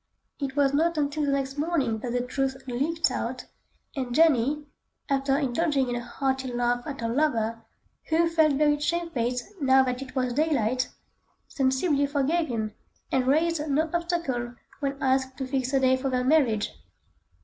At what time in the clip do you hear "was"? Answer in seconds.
0.55-0.73, 10.15-10.33